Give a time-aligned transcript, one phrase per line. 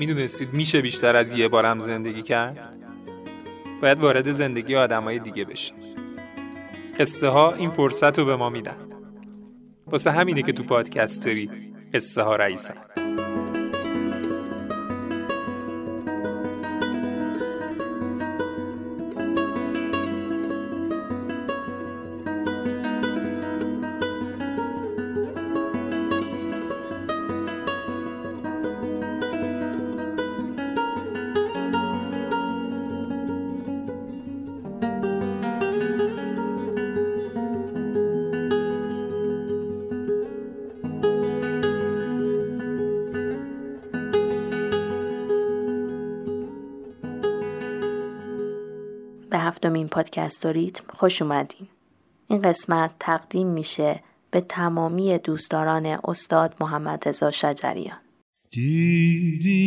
[0.00, 2.76] می‌دونستید میشه بیشتر از یه بارم زندگی کرد؟
[3.82, 5.74] باید وارد زندگی آدمای دیگه بشید
[6.98, 8.76] قصه ها این فرصت رو به ما میدن.
[9.86, 11.50] واسه همینه که تو پادکستوری
[11.94, 12.74] قصه ها رئیسن
[50.10, 51.68] پادکست و ریتم خوش اومدین.
[52.28, 57.98] این قسمت تقدیم میشه به تمامی دوستداران استاد محمد رضا شجریان.
[58.50, 59.60] دیدی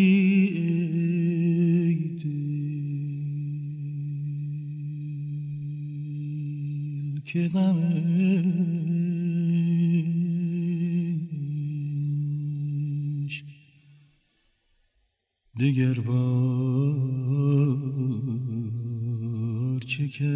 [7.25, 7.49] که
[15.57, 17.43] دیگر بار
[19.93, 20.33] چکه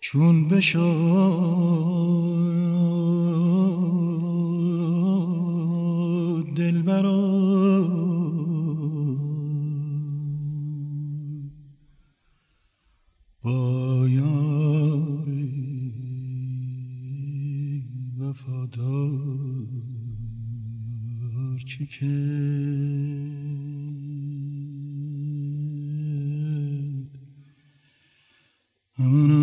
[0.00, 0.80] چون بشد
[6.56, 6.82] دل
[13.42, 15.28] با یار
[18.18, 20.05] وفادار
[21.64, 22.06] چکه
[28.98, 29.35] دیدی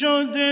[0.00, 0.49] چون بشد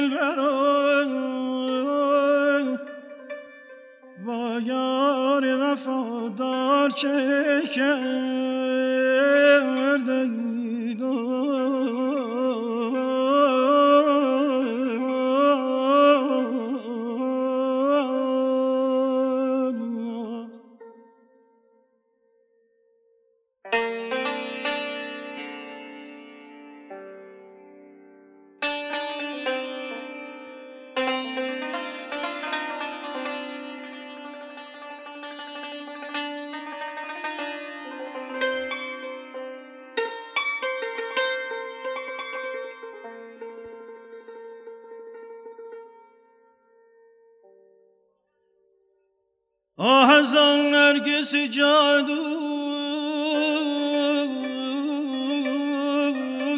[51.18, 52.22] نرگس جادو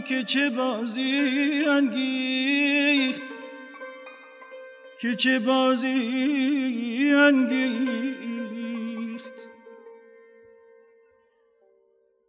[0.08, 3.22] که چه بازی انگیخت
[5.00, 8.20] که چه بازی انگیخت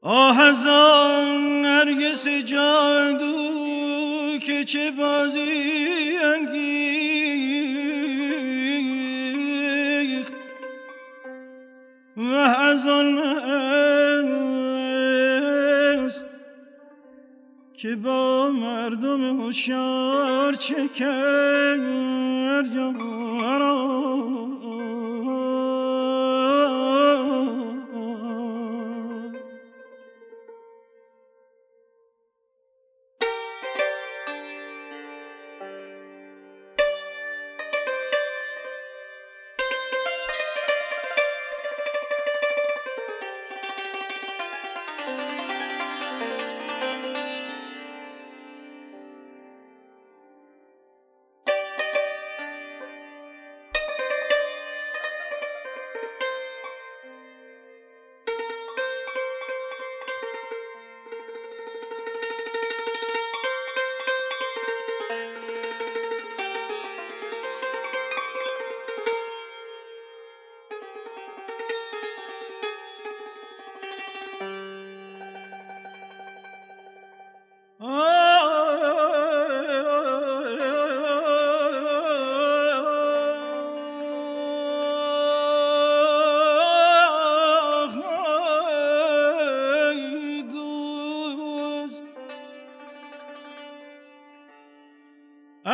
[0.01, 3.41] آه از آن نرگس جادو
[4.39, 5.60] که چه بازی
[20.61, 20.87] چه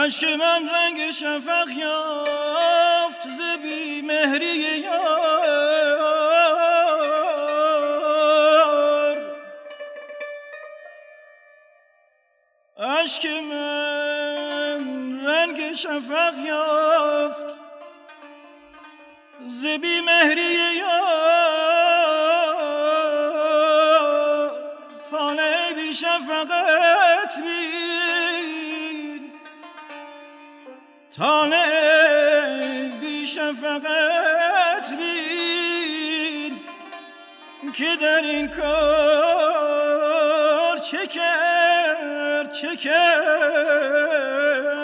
[0.07, 5.57] اشک من رنگ شفق یافت ز بی مهری یار.
[12.77, 14.81] اشک من
[15.27, 17.55] رنگ شفق یافت
[19.49, 20.97] ز بی مهری یار.
[25.11, 26.56] تانه بی شفقت
[33.77, 36.59] شفقت بین
[37.73, 38.67] که در این کار
[40.77, 44.76] چه کرد چه کرد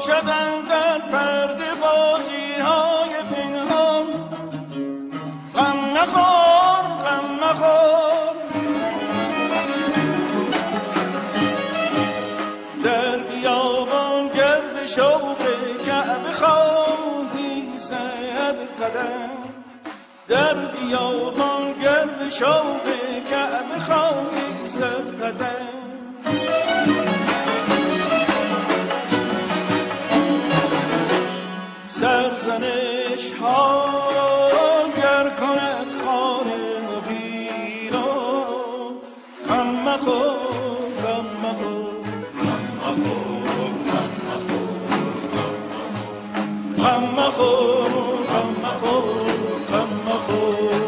[0.00, 4.06] باشدم در پرده بازی های پنهان.
[5.54, 8.34] غم نخور غم نخور.
[12.84, 15.38] در بیابان گرد شوق
[15.86, 19.30] کعب خواهی زد قدم.
[20.28, 22.84] در بیابان گرد شوق
[23.30, 25.59] کعب خواهی زد قدم.
[33.20, 38.12] چشها گر کند خانه مغیرا
[39.48, 40.36] غم مخور
[41.02, 41.90] غم مخور
[46.78, 47.90] غم مخور
[48.28, 49.12] غم مخور
[49.70, 50.80] غم مخور.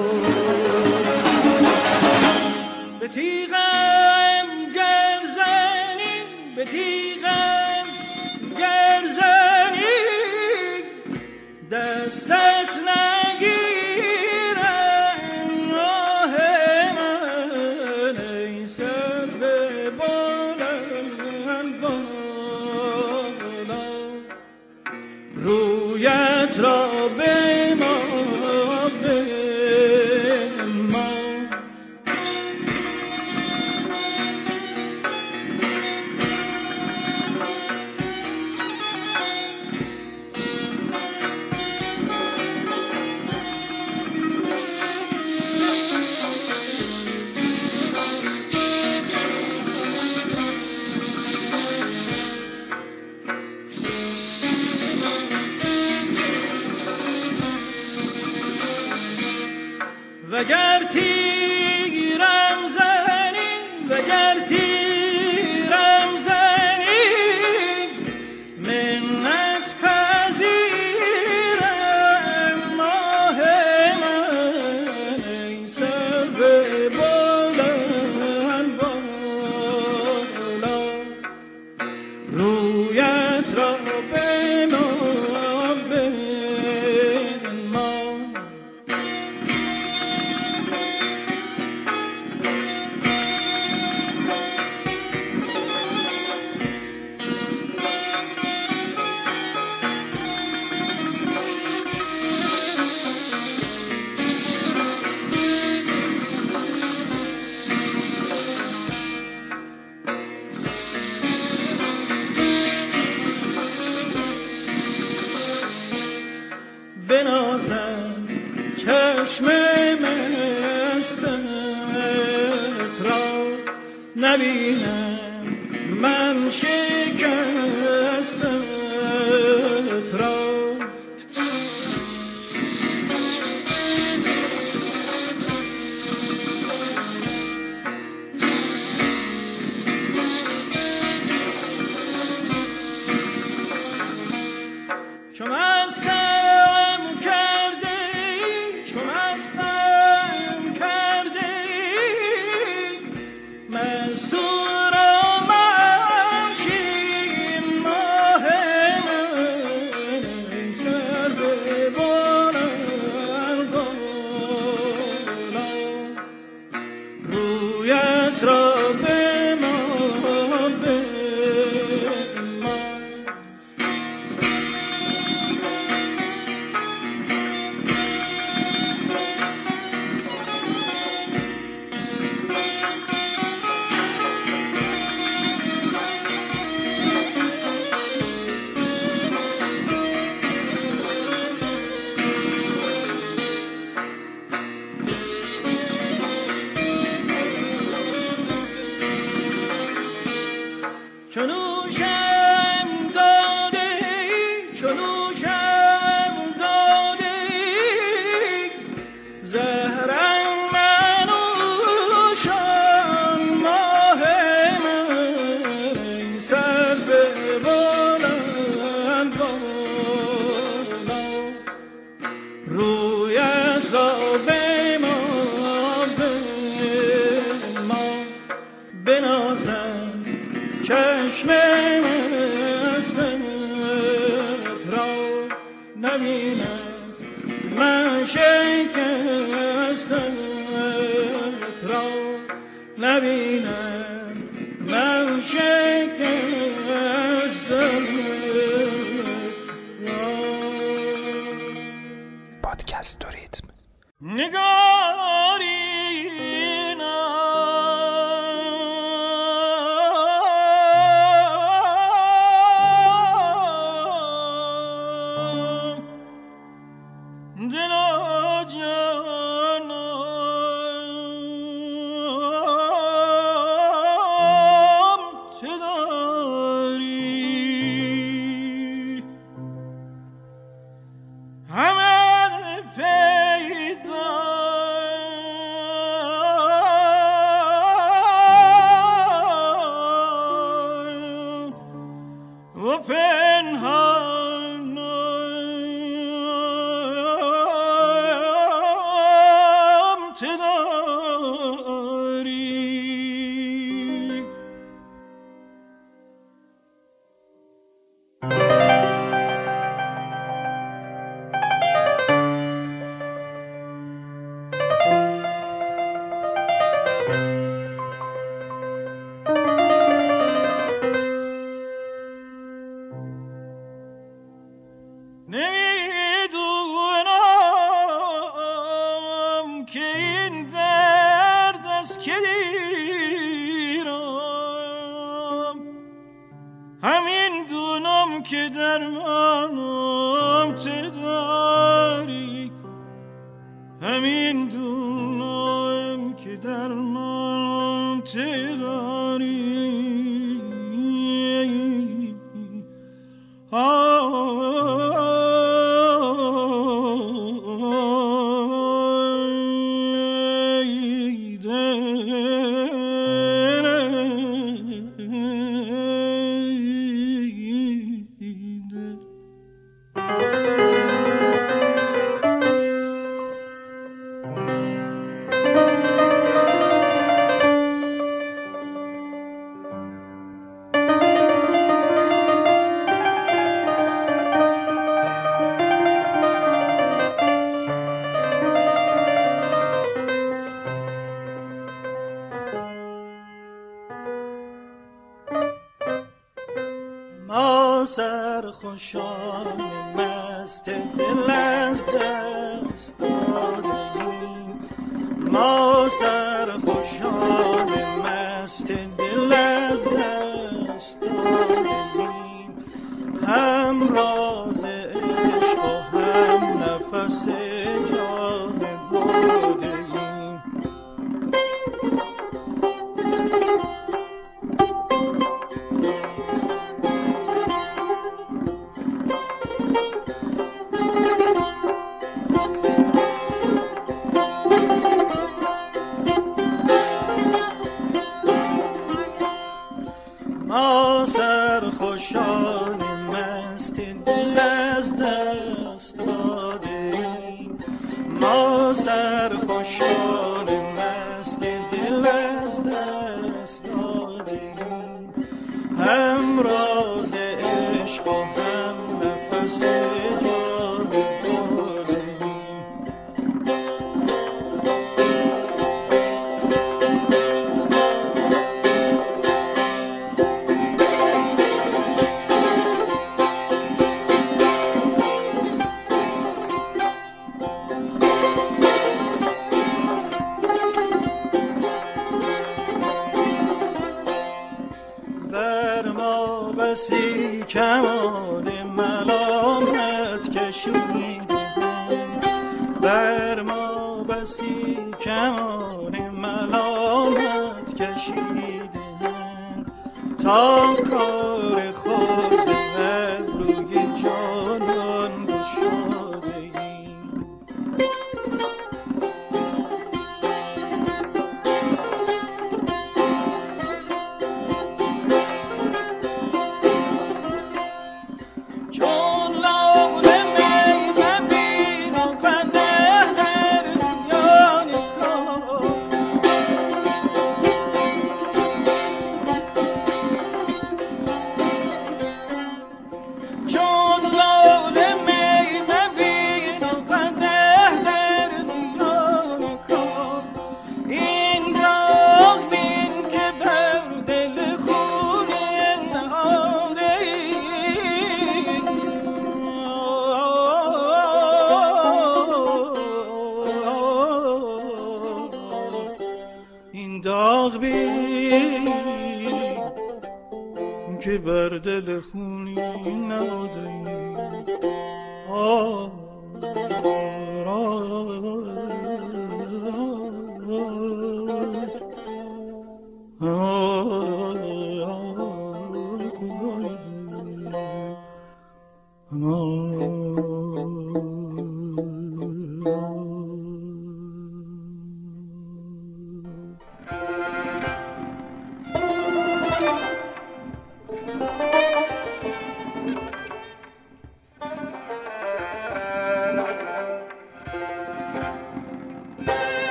[3.01, 6.16] به تیغم جرزنی
[6.57, 7.52] به تیغم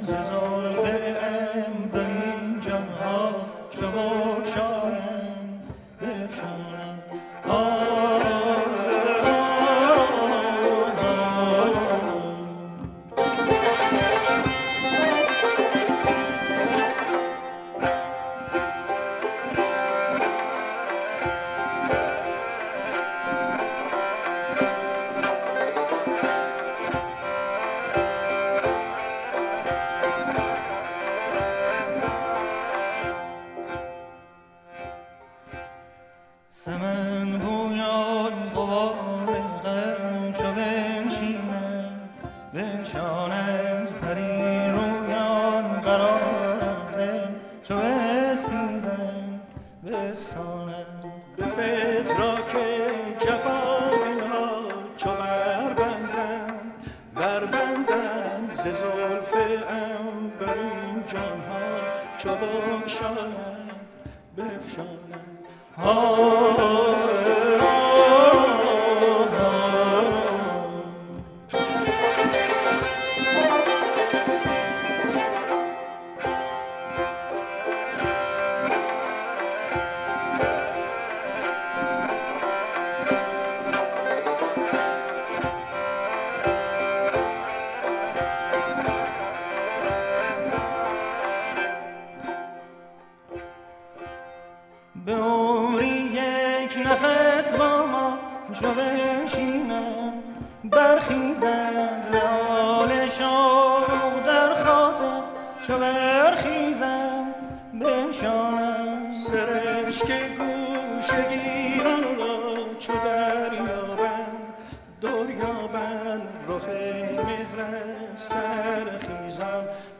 [0.00, 0.10] ز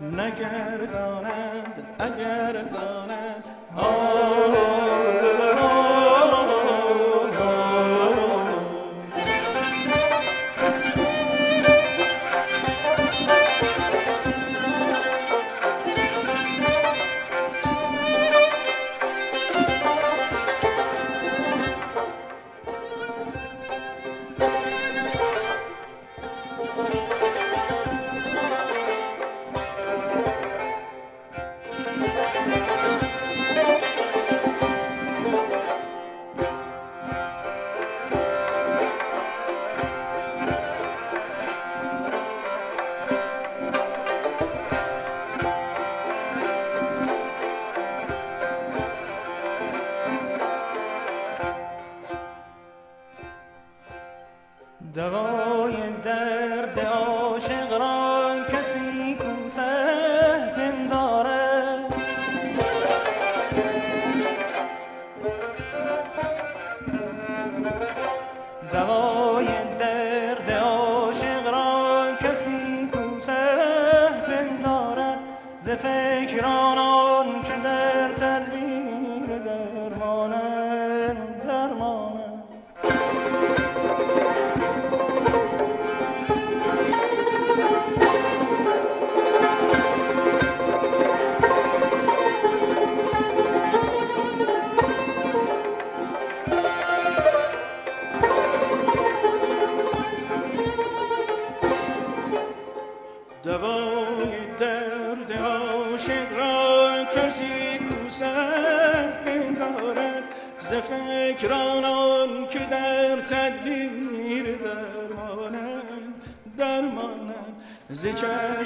[0.00, 3.44] نگردانند اگر دانند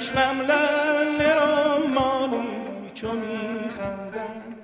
[0.07, 4.55] چشمم لنه را مانی چو میخندم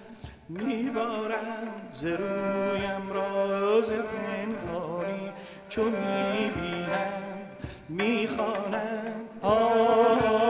[0.50, 5.32] میبارم زرویم راز پنهانی.
[5.70, 7.24] چو می‌بینم
[7.90, 9.16] می‌خوانم.
[9.42, 10.43] آه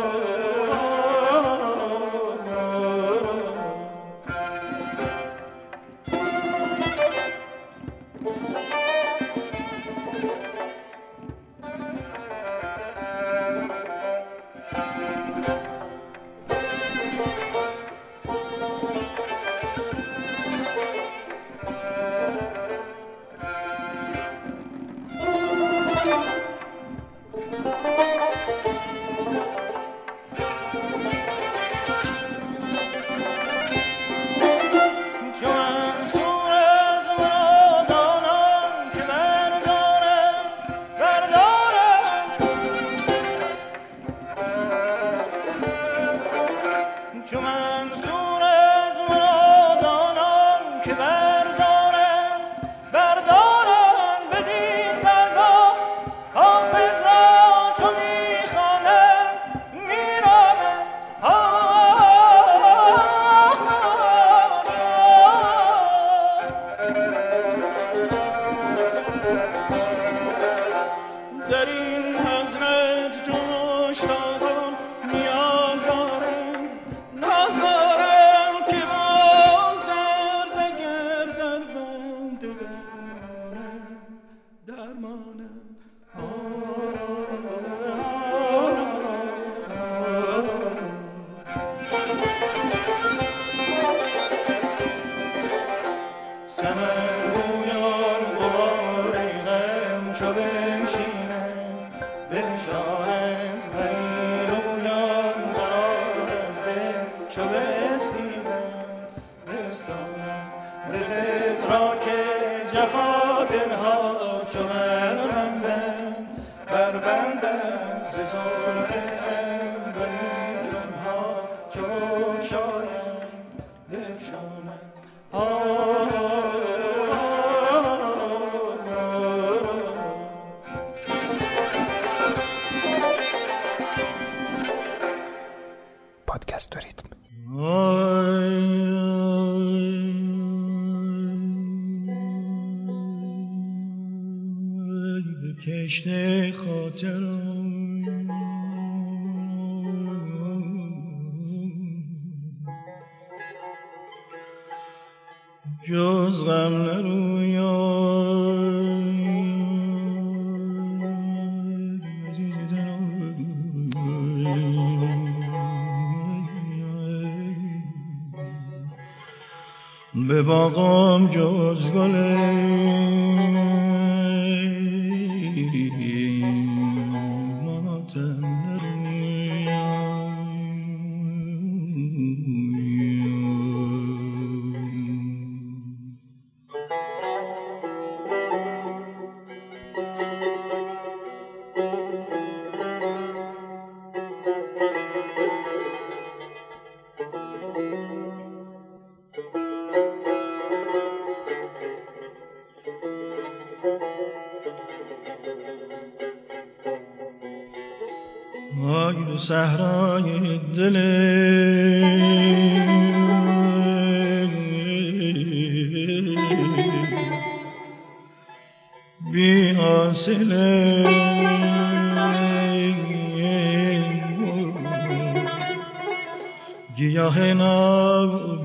[227.04, 228.64] گیاه نامیدی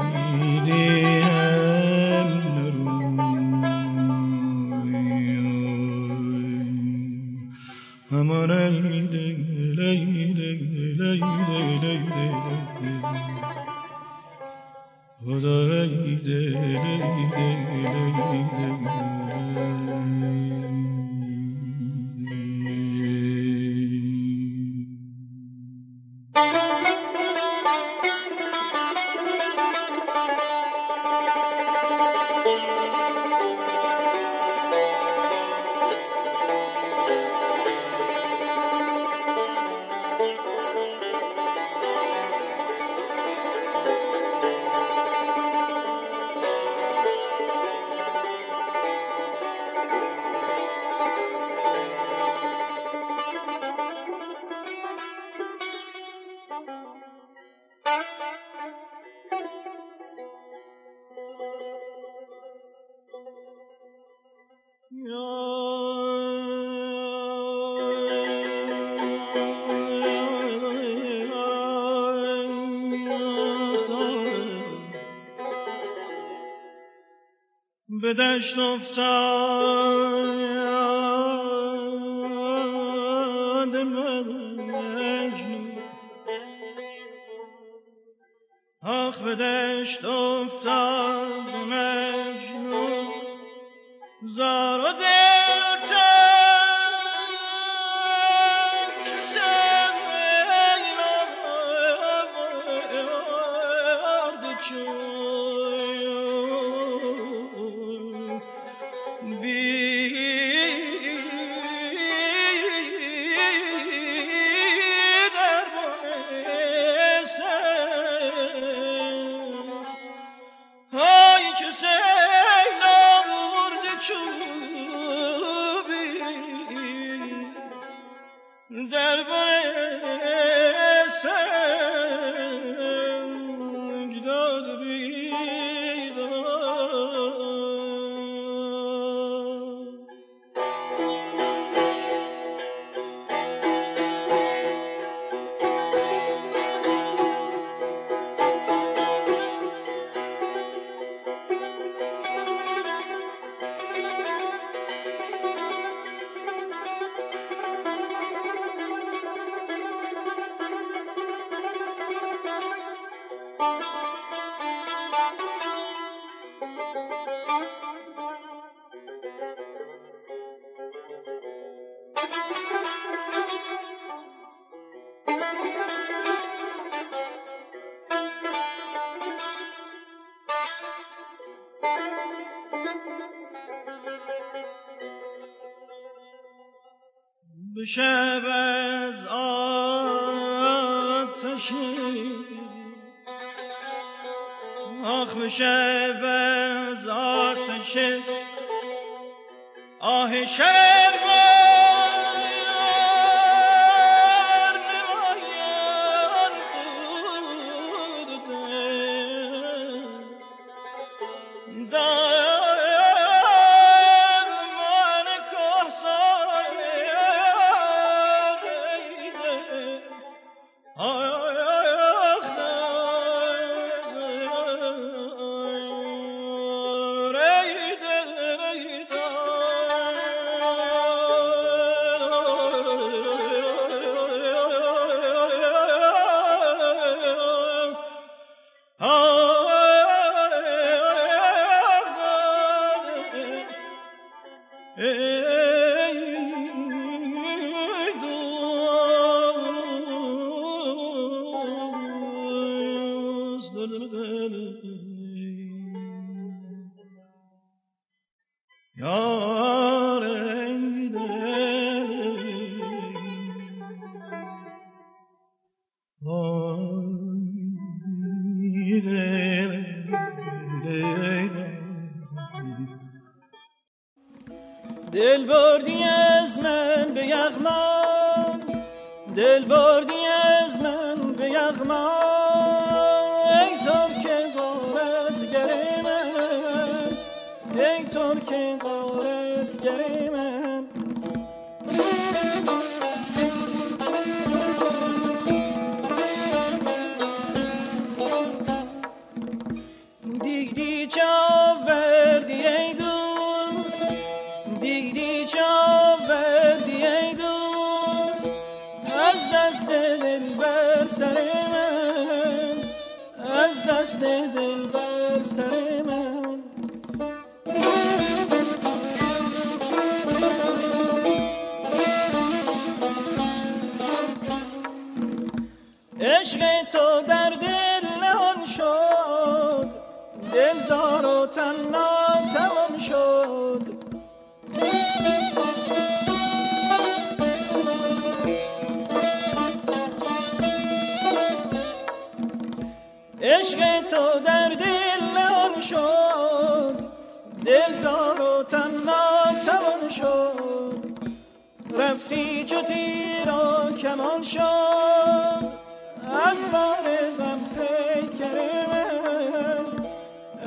[78.38, 78.44] به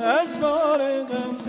[0.00, 1.41] از بار غم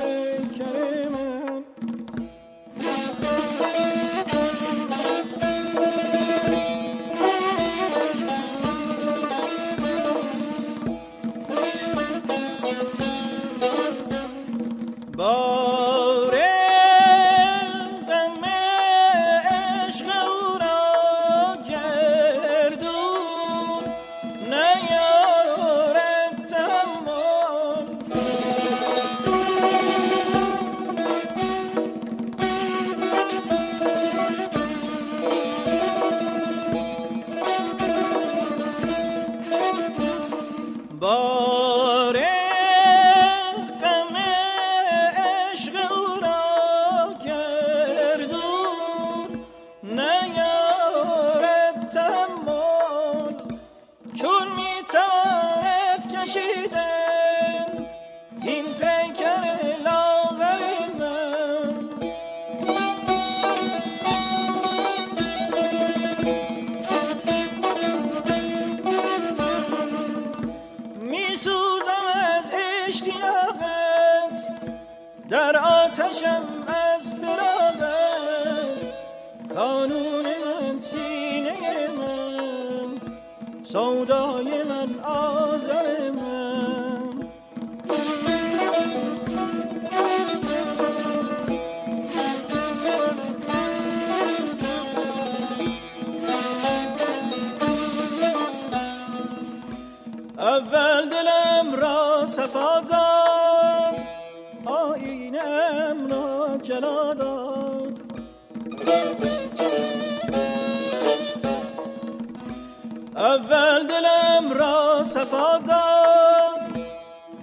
[113.16, 116.86] اول دلم را صفا داد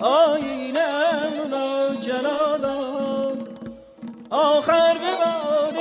[0.01, 3.49] آینه را جلا داد.
[4.31, 5.75] آخر به باد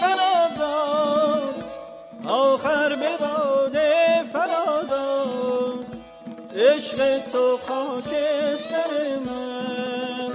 [0.00, 1.64] فنا داد
[2.28, 3.76] آخر به باد
[4.32, 5.86] فنا داد.
[6.56, 8.90] عشق تو خاکستر
[9.26, 10.32] من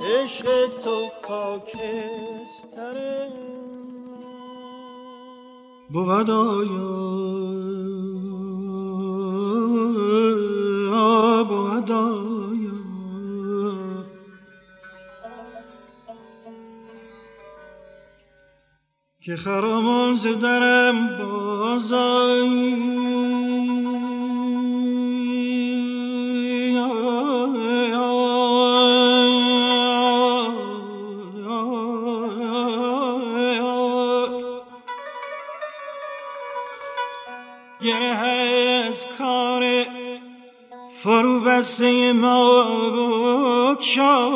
[0.00, 0.46] عشق
[0.84, 2.94] تو خاکستر
[3.28, 3.50] من.
[5.92, 6.30] بود
[19.22, 22.90] که خرامان ز درم بازایی
[41.02, 42.64] فرو بسته ما
[43.74, 44.30] بکشا.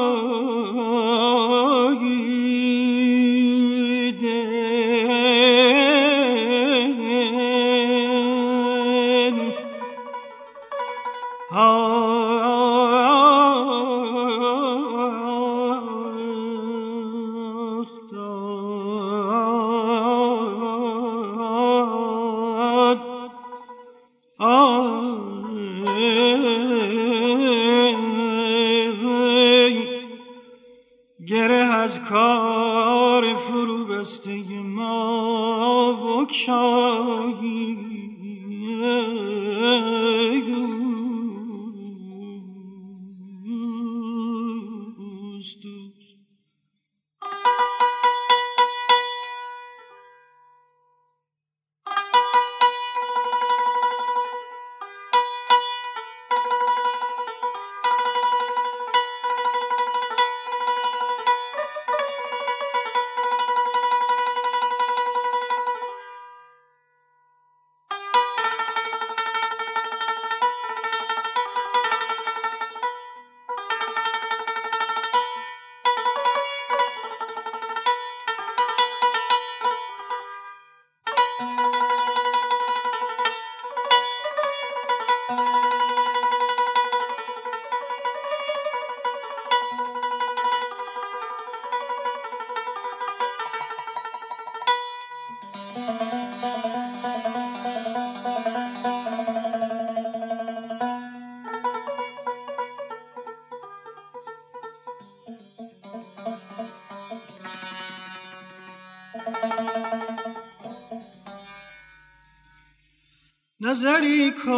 [113.75, 114.55] نظری کن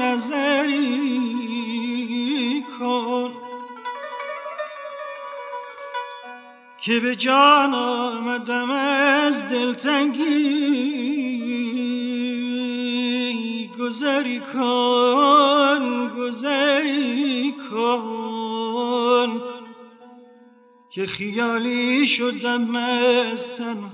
[0.00, 1.04] نظری
[2.78, 3.30] کن.
[6.84, 10.22] که به جان آمدم از دلتنگی
[13.78, 17.41] گذری کن گذری
[21.02, 23.91] که خیالی شدم از تنهایی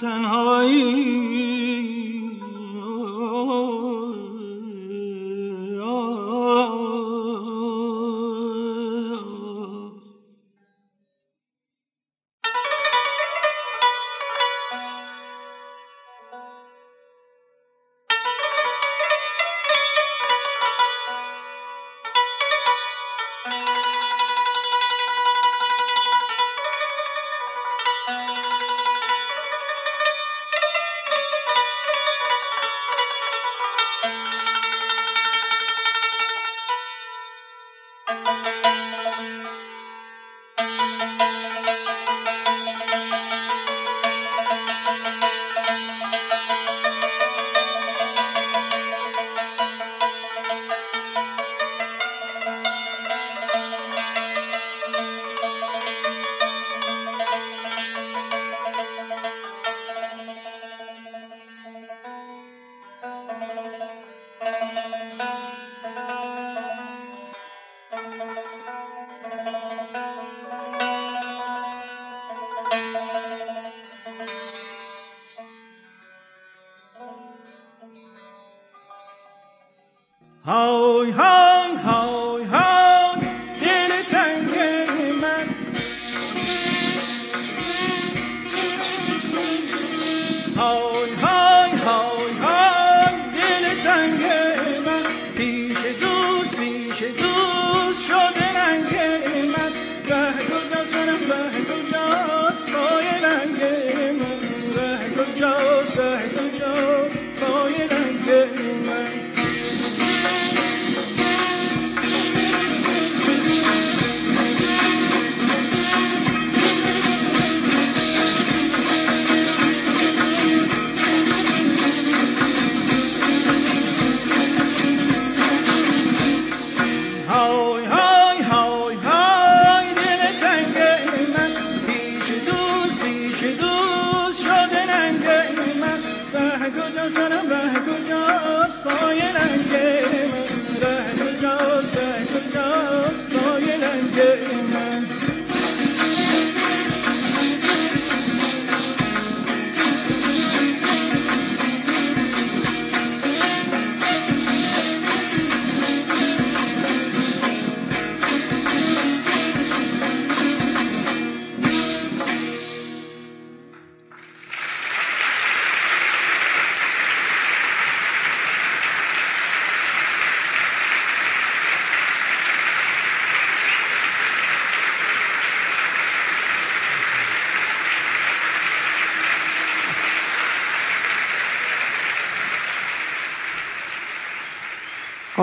[0.00, 1.90] تنهایی.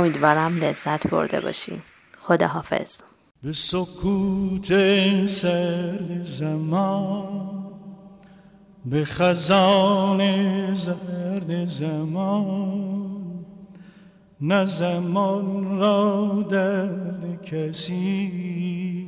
[0.07, 1.81] امیدوارم لذت برده باشین.
[2.19, 3.01] خداحافظ.
[3.43, 4.67] به سکوت
[5.25, 7.71] سرد زمان
[8.85, 10.21] به خزان
[10.75, 13.45] زرد زمان
[14.41, 19.07] نه زمان را درد کسی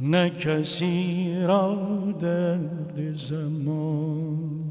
[0.00, 1.74] نه کسی را
[2.20, 4.69] درد زمان.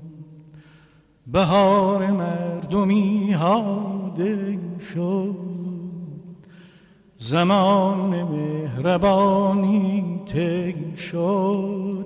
[1.31, 4.59] بهار مردمی هاده
[4.93, 5.49] شد
[7.19, 12.05] زمان مهربانی تی شد.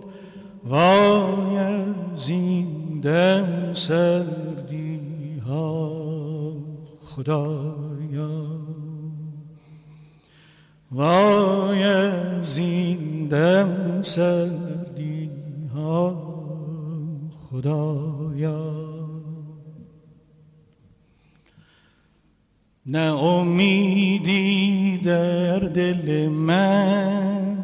[0.66, 5.00] وای از این دم سردی
[5.48, 5.92] ها
[7.02, 8.46] خدایا.
[10.92, 15.30] وای از این دم سردی
[15.76, 16.16] ها
[17.52, 19.03] خدایا.
[22.86, 27.58] نه امیدی در دل من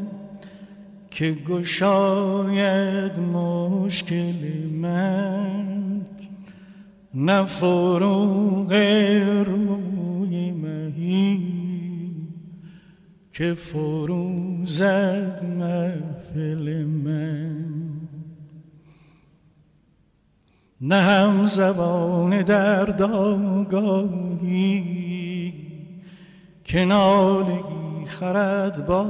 [1.11, 6.01] که گشاید مشکل من
[7.13, 8.74] نه فروغ
[9.47, 11.39] روی مهی
[13.34, 17.65] که فروزد محفل من.
[20.82, 25.09] نه هم زبان درد آگاهی
[26.70, 29.01] که نالگی خرد با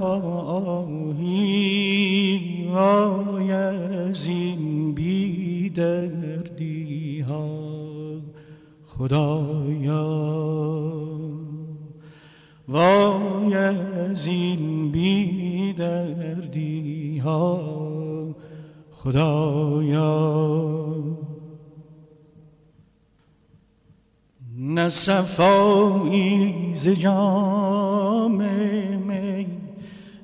[1.18, 7.49] آهی وای از این بی دردی ها
[8.88, 10.10] خدایا
[12.68, 17.62] وای از این بی دردی ها
[18.91, 20.39] خدایا
[24.70, 28.41] نه صفایی ز جام
[29.01, 29.47] می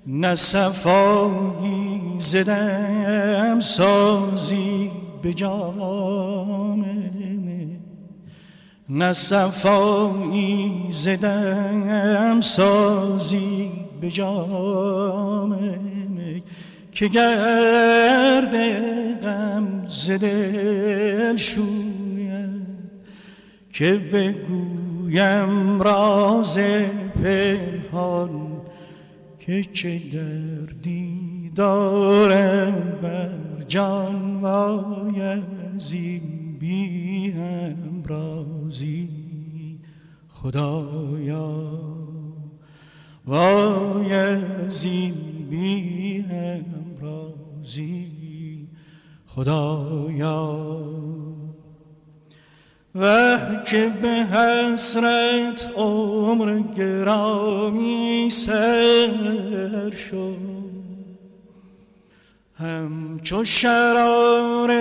[0.08, 0.36] نه
[2.20, 4.92] ز دم سازی
[5.22, 7.78] به جام می.
[8.90, 9.14] نه
[10.92, 13.72] ز دم سازی
[14.02, 15.56] به جام
[16.10, 16.44] می.
[16.92, 18.56] که گرد
[19.22, 21.95] غم ز دل شوید
[23.76, 26.60] که بگویم راز
[27.24, 28.62] پنهان
[29.40, 34.46] که چه دردی دارم بر جان
[35.76, 36.22] از این
[36.60, 37.34] بی
[38.06, 39.10] رازی
[40.30, 41.80] خدایا
[43.26, 45.14] وای از این
[45.50, 46.26] بی
[47.02, 48.68] رازی
[49.28, 50.76] خدایا
[52.96, 60.56] و که به حسرت عمر گرامی سر شد.
[62.60, 64.72] همچو شرار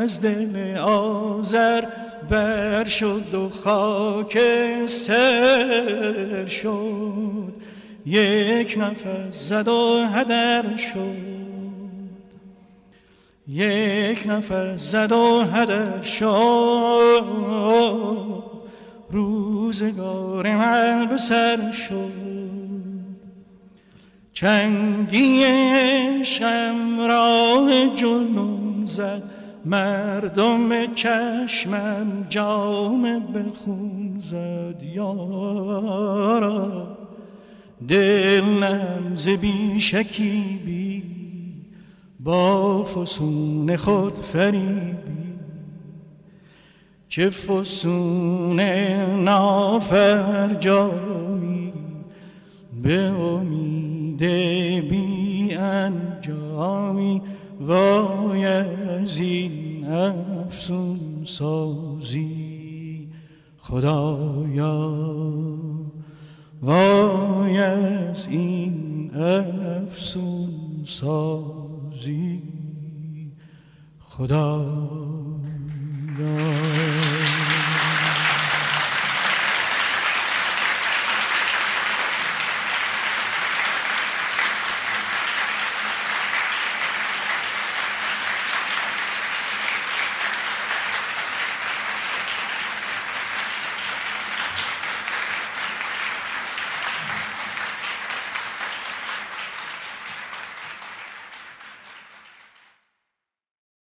[0.00, 1.84] از دل آزر
[2.30, 5.16] بر شد و خاکستر
[6.46, 7.52] شد.
[8.06, 11.43] یک نفس زد و هدر شد.
[13.48, 15.44] یک نفس زد و
[16.02, 17.24] شد
[19.10, 22.24] روزگار من به سر شد.
[24.32, 25.44] چنگی
[26.24, 29.22] شم راه جنون زد.
[29.64, 34.82] مردم چشمم جام به خون زد.
[34.94, 36.86] یارا
[37.88, 40.83] دل نمز بی شکیبی
[42.24, 44.94] با فسون خود فریبی.
[47.08, 48.60] چه فسون
[49.24, 50.64] نافرجامی
[52.82, 54.22] به امید
[54.88, 57.22] بی انجامی
[57.60, 63.08] وای از این افسون سازی
[63.58, 64.98] خدایا
[66.62, 70.48] وای از این افسون
[70.84, 71.63] سازی
[72.04, 72.42] روزی
[73.98, 74.64] خدا